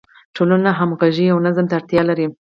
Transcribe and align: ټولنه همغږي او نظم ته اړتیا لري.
ټولنه 0.35 0.69
همغږي 0.79 1.25
او 1.33 1.37
نظم 1.45 1.65
ته 1.69 1.73
اړتیا 1.79 2.01
لري. 2.09 2.25